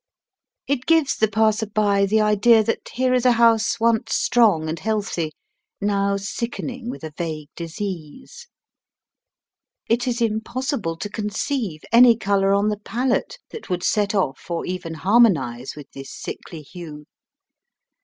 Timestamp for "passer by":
1.27-2.07